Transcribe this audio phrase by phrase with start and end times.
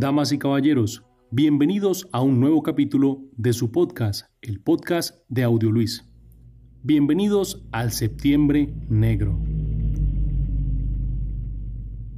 [0.00, 5.72] Damas y caballeros, bienvenidos a un nuevo capítulo de su podcast, el podcast de Audio
[5.72, 6.08] Luis.
[6.84, 9.42] Bienvenidos al Septiembre Negro.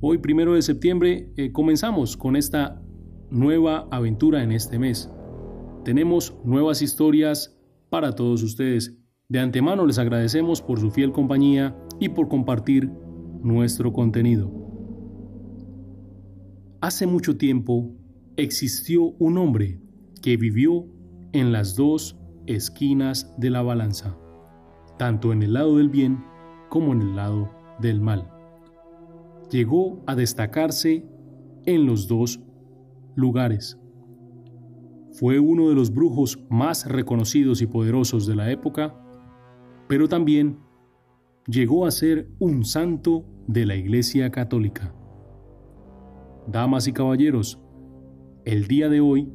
[0.03, 2.83] Hoy, primero de septiembre, eh, comenzamos con esta
[3.30, 5.11] nueva aventura en este mes.
[5.83, 7.59] Tenemos nuevas historias
[7.89, 8.99] para todos ustedes.
[9.31, 12.91] De antemano les agradecemos por su fiel compañía y por compartir
[13.42, 14.59] nuestro contenido.
[16.83, 17.95] Hace mucho tiempo
[18.39, 19.83] existió un hombre
[20.23, 20.87] que vivió
[21.33, 24.16] en las dos esquinas de la balanza,
[24.98, 26.25] tanto en el lado del bien
[26.70, 28.30] como en el lado del mal.
[29.51, 31.06] Llegó a destacarse
[31.66, 32.41] en los dos
[33.15, 33.78] lugares.
[35.12, 38.98] Fue uno de los brujos más reconocidos y poderosos de la época,
[39.87, 40.59] pero también
[41.47, 44.95] llegó a ser un santo de la Iglesia Católica.
[46.51, 47.61] Damas y caballeros,
[48.45, 49.29] el día de hoy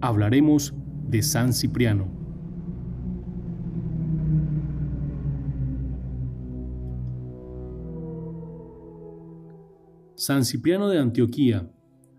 [0.00, 0.72] hablaremos
[1.08, 2.06] de San Cipriano.
[10.14, 11.68] San Cipriano de Antioquía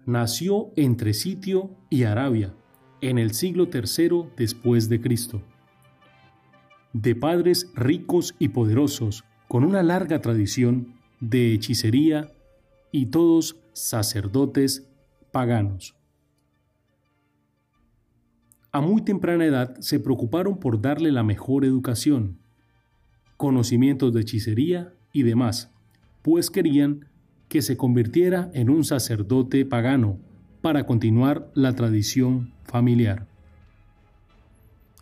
[0.05, 2.53] nació entre Sitio y Arabia
[2.99, 5.41] en el siglo III después de Cristo.
[6.91, 12.33] De padres ricos y poderosos, con una larga tradición de hechicería
[12.93, 14.87] y todos sacerdotes
[15.31, 15.95] paganos.
[18.71, 22.37] A muy temprana edad se preocuparon por darle la mejor educación,
[23.35, 25.71] conocimientos de hechicería y demás,
[26.21, 27.09] pues querían
[27.49, 30.19] que se convirtiera en un sacerdote pagano
[30.61, 33.27] para continuar la tradición familiar.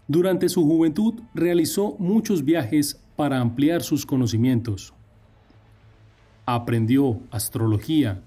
[0.08, 4.94] Durante su juventud realizó muchos viajes para ampliar sus conocimientos.
[6.46, 8.24] Aprendió astrología,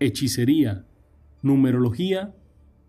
[0.00, 0.86] hechicería,
[1.42, 2.34] numerología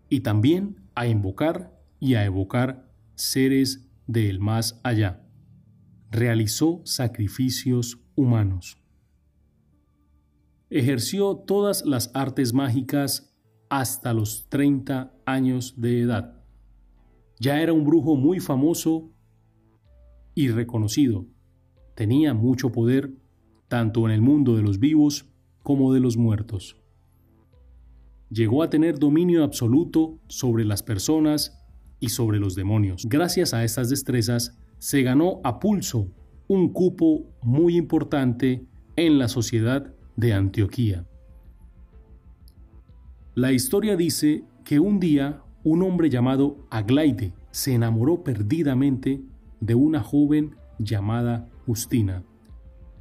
[0.08, 5.22] y también a invocar y a evocar seres del más allá.
[6.10, 8.78] Realizó sacrificios humanos.
[10.70, 13.34] Ejerció todas las artes mágicas
[13.68, 16.42] hasta los 30 años de edad.
[17.40, 19.12] Ya era un brujo muy famoso
[20.34, 21.26] y reconocido.
[21.94, 23.12] Tenía mucho poder
[23.68, 25.26] tanto en el mundo de los vivos
[25.62, 26.76] como de los muertos.
[28.30, 31.58] Llegó a tener dominio absoluto sobre las personas
[32.00, 33.06] y sobre los demonios.
[33.08, 36.10] Gracias a estas destrezas, se ganó a pulso
[36.46, 41.06] un cupo muy importante en la sociedad de Antioquía.
[43.34, 49.20] La historia dice que un día un hombre llamado Aglaide se enamoró perdidamente
[49.60, 52.24] de una joven llamada Justina,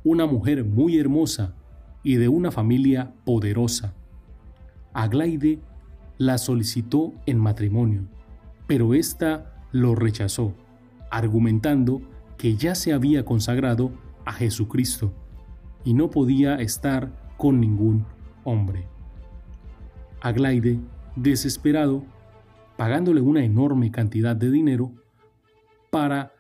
[0.09, 1.53] una mujer muy hermosa
[2.01, 3.93] y de una familia poderosa.
[4.93, 5.59] Aglaide
[6.17, 8.07] la solicitó en matrimonio,
[8.67, 10.53] pero ésta lo rechazó,
[11.11, 12.01] argumentando
[12.37, 13.91] que ya se había consagrado
[14.23, 15.11] a Jesucristo
[15.83, 18.05] y no podía estar con ningún
[18.45, 18.87] hombre.
[20.21, 20.79] Aglaide,
[21.17, 22.05] desesperado,
[22.77, 24.93] pagándole una enorme cantidad de dinero
[25.91, 26.31] para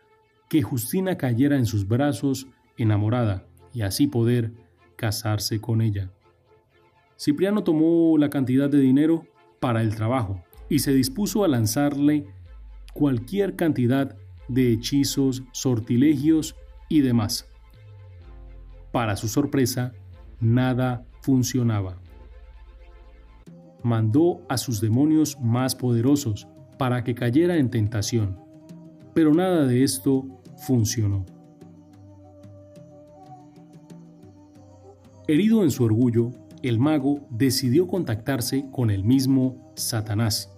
[0.47, 2.47] que Justina cayera en sus brazos
[2.77, 3.47] enamorada
[3.77, 4.53] y así poder
[4.95, 6.09] casarse con ella.
[7.15, 9.27] Cipriano tomó la cantidad de dinero
[9.59, 12.25] para el trabajo y se dispuso a lanzarle
[12.95, 14.17] cualquier cantidad
[14.47, 16.55] de hechizos, sortilegios
[16.89, 17.47] y demás.
[18.91, 19.93] Para su sorpresa,
[20.39, 22.01] nada funcionaba.
[23.83, 26.47] Mandó a sus demonios más poderosos
[26.79, 28.39] para que cayera en tentación,
[29.13, 30.25] pero nada de esto
[30.65, 31.36] funcionó.
[35.27, 36.31] Herido en su orgullo,
[36.63, 40.51] el mago decidió contactarse con el mismo Satanás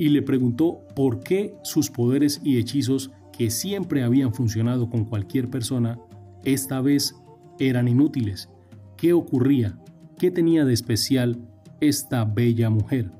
[0.00, 5.50] y le preguntó por qué sus poderes y hechizos que siempre habían funcionado con cualquier
[5.50, 5.98] persona,
[6.42, 7.14] esta vez
[7.58, 8.48] eran inútiles.
[8.96, 9.78] ¿Qué ocurría?
[10.18, 11.38] ¿Qué tenía de especial
[11.82, 13.12] esta bella mujer?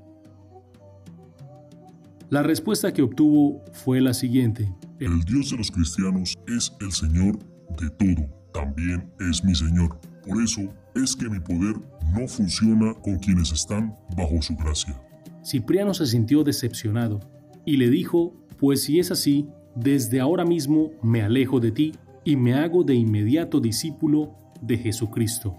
[2.30, 4.74] La respuesta que obtuvo fue la siguiente.
[5.00, 7.38] El Dios de los cristianos es el Señor
[7.78, 9.98] de todo, también es mi Señor.
[10.26, 10.62] Por eso
[10.94, 11.76] es que mi poder
[12.12, 15.00] no funciona con quienes están bajo su gracia.
[15.44, 17.20] Cipriano se sintió decepcionado
[17.64, 21.92] y le dijo, pues si es así, desde ahora mismo me alejo de ti
[22.24, 25.56] y me hago de inmediato discípulo de Jesucristo.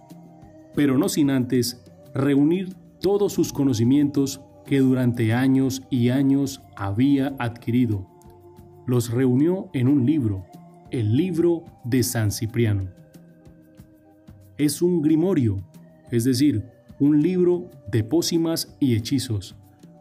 [0.76, 1.84] Pero no sin antes
[2.14, 8.08] reunir todos sus conocimientos que durante años y años había adquirido.
[8.86, 10.46] Los reunió en un libro,
[10.92, 12.90] el libro de San Cipriano.
[14.58, 15.64] Es un grimorio,
[16.12, 16.64] es decir,
[17.00, 19.56] un libro de pócimas y hechizos,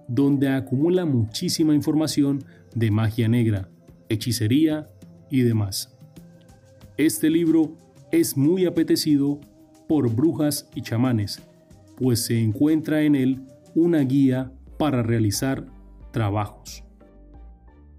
[0.08, 2.44] donde acumula muchísima información
[2.74, 3.68] de magia negra,
[4.08, 4.90] hechicería
[5.30, 5.96] y demás.
[6.96, 7.76] Este libro
[8.10, 9.40] es muy apetecido
[9.88, 11.40] por brujas y chamanes,
[11.96, 13.40] pues se encuentra en él
[13.74, 15.66] una guía para realizar
[16.10, 16.82] trabajos.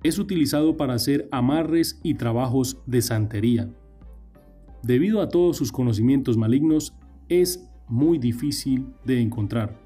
[0.04, 3.70] Es utilizado para hacer amarres y trabajos de santería.
[4.84, 6.96] Debido a todos sus conocimientos malignos,
[7.30, 9.80] es muy difícil de encontrar.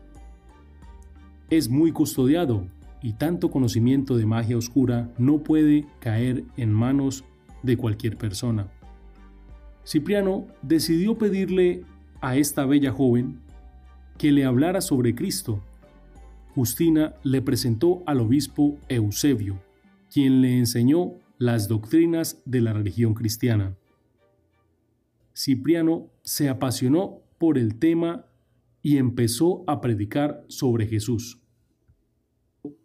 [1.49, 2.67] Es muy custodiado
[3.01, 7.25] y tanto conocimiento de magia oscura no puede caer en manos
[7.61, 8.67] de cualquier persona.
[9.85, 11.83] Cipriano decidió pedirle
[12.21, 13.39] a esta bella joven
[14.17, 15.61] que le hablara sobre Cristo.
[16.55, 19.59] Justina le presentó al obispo Eusebio,
[20.15, 23.75] quien le enseñó las doctrinas de la religión cristiana.
[25.35, 28.25] Cipriano se apasionó por el tema
[28.81, 31.41] y empezó a predicar sobre Jesús.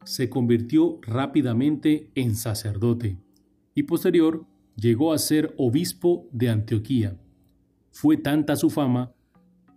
[0.03, 3.17] Se convirtió rápidamente en sacerdote
[3.77, 4.45] y posterior
[4.75, 7.17] llegó a ser obispo de Antioquía.
[7.93, 9.15] Fue tanta su fama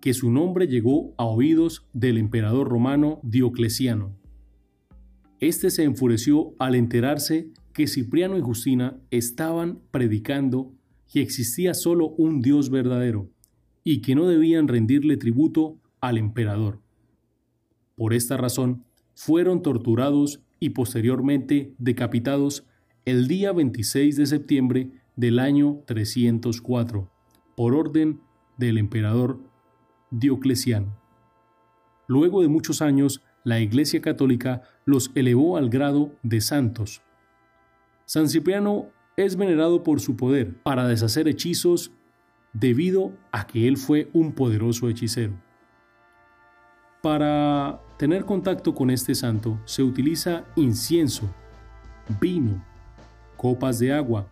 [0.02, 4.23] que su nombre llegó a oídos del emperador romano Diocleciano.
[5.40, 10.72] Este se enfureció al enterarse que Cipriano y Justina estaban predicando
[11.12, 13.30] que existía solo un Dios verdadero
[13.84, 16.80] y que no debían rendirle tributo al emperador.
[17.96, 18.86] Por esta razón,
[19.16, 22.66] fueron torturados y posteriormente decapitados
[23.06, 27.10] el día 26 de septiembre del año 304,
[27.56, 28.22] por orden
[28.58, 29.40] del emperador
[30.10, 30.98] Diocleciano.
[32.08, 37.02] Luego de muchos años, la Iglesia Católica los elevó al grado de santos.
[38.06, 38.88] San Cipriano
[39.18, 41.92] es venerado por su poder para deshacer hechizos
[42.54, 45.34] debido a que él fue un poderoso hechicero.
[47.02, 51.30] Para tener contacto con este santo se utiliza incienso,
[52.22, 52.64] vino,
[53.36, 54.32] copas de agua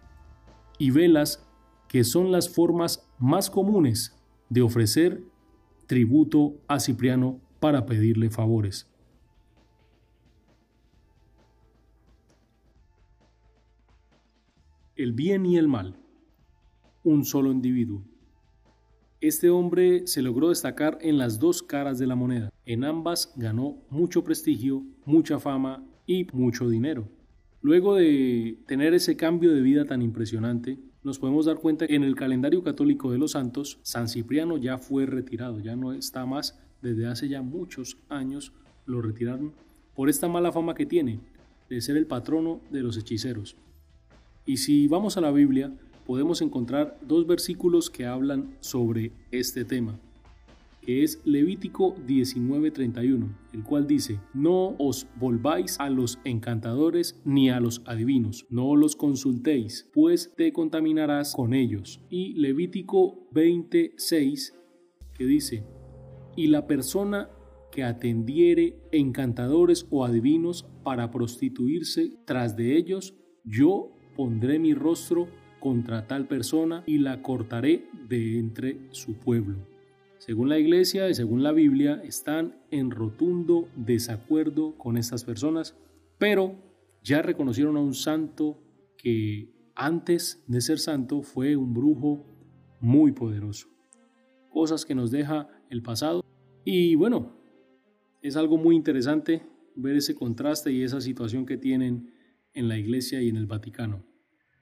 [0.77, 1.45] y velas
[1.87, 4.15] que son las formas más comunes
[4.49, 5.21] de ofrecer
[5.85, 8.90] tributo a Cipriano para pedirle favores.
[15.01, 15.95] El bien y el mal.
[17.03, 18.03] Un solo individuo.
[19.19, 22.53] Este hombre se logró destacar en las dos caras de la moneda.
[22.67, 27.09] En ambas ganó mucho prestigio, mucha fama y mucho dinero.
[27.63, 32.03] Luego de tener ese cambio de vida tan impresionante, nos podemos dar cuenta que en
[32.03, 36.59] el calendario católico de los santos, San Cipriano ya fue retirado, ya no está más,
[36.83, 38.53] desde hace ya muchos años
[38.85, 39.51] lo retiraron
[39.95, 41.21] por esta mala fama que tiene
[41.71, 43.55] de ser el patrono de los hechiceros.
[44.45, 45.73] Y si vamos a la Biblia,
[46.05, 49.99] podemos encontrar dos versículos que hablan sobre este tema
[50.81, 57.59] que es Levítico 19:31, el cual dice, no os volváis a los encantadores ni a
[57.59, 62.01] los adivinos, no los consultéis, pues te contaminarás con ellos.
[62.09, 64.57] Y Levítico 26,
[65.13, 65.63] que dice,
[66.35, 67.29] y la persona
[67.71, 73.13] que atendiere encantadores o adivinos para prostituirse tras de ellos,
[73.45, 75.27] yo pondré mi rostro
[75.59, 79.71] contra tal persona y la cortaré de entre su pueblo
[80.21, 85.75] según la iglesia y según la Biblia, están en rotundo desacuerdo con estas personas,
[86.19, 86.55] pero
[87.03, 88.61] ya reconocieron a un santo
[88.99, 92.23] que antes de ser santo fue un brujo
[92.79, 93.67] muy poderoso.
[94.51, 96.23] Cosas que nos deja el pasado.
[96.65, 97.35] Y bueno,
[98.21, 99.41] es algo muy interesante
[99.73, 102.13] ver ese contraste y esa situación que tienen
[102.53, 104.10] en la iglesia y en el Vaticano.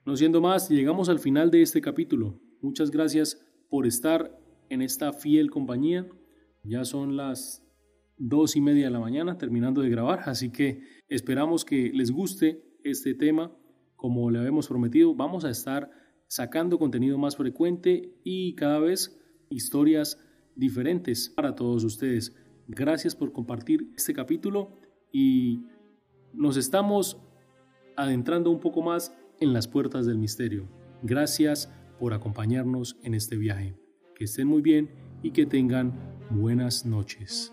[0.06, 2.40] No siendo más, llegamos al final de este capítulo.
[2.62, 4.34] Muchas gracias por estar
[4.70, 6.08] en esta fiel compañía.
[6.62, 7.62] Ya son las
[8.16, 12.64] dos y media de la mañana terminando de grabar, así que esperamos que les guste
[12.82, 13.54] este tema.
[13.94, 15.90] Como le habíamos prometido, vamos a estar
[16.28, 20.18] sacando contenido más frecuente y cada vez historias
[20.56, 22.34] diferentes para todos ustedes.
[22.68, 24.78] Gracias por compartir este capítulo
[25.12, 25.66] y
[26.32, 27.20] nos estamos
[27.96, 30.68] adentrando un poco más en las puertas del misterio.
[31.02, 33.76] Gracias por acompañarnos en este viaje.
[34.14, 34.90] Que estén muy bien
[35.22, 35.92] y que tengan
[36.30, 37.52] buenas noches.